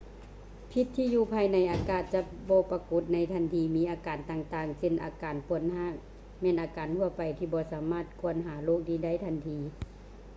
[0.71, 5.93] ພິດທີ່ຢູ່ພາຍໃນອາດຈະບໍ່ປາກົດໃນທັນທີ ມີອາການຕ່າງໆເຊັ່ນວ່າ ອາການປວດຮາກ
[6.41, 9.59] ແມ່ນອາການທົ່ວໄປທີ່ບໍ່ສາມາດກວດຫາໂຣກນີ້ໄດ້ທັນທີ